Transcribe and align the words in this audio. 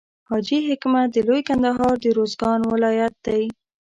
حاجي 0.29 0.59
حکمت 0.69 1.07
د 1.13 1.17
لوی 1.27 1.41
کندهار 1.49 1.95
د 2.01 2.05
روزګان 2.17 2.59
ولایت 2.73 3.13
دی. 3.25 3.43